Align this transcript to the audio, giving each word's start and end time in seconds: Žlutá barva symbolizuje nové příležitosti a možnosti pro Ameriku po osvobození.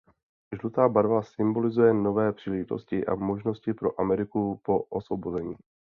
Žlutá 0.55 0.87
barva 0.89 1.21
symbolizuje 1.23 1.93
nové 1.93 2.33
příležitosti 2.33 3.05
a 3.05 3.15
možnosti 3.15 3.73
pro 3.73 4.01
Ameriku 4.01 4.59
po 4.63 4.79
osvobození. 4.83 5.55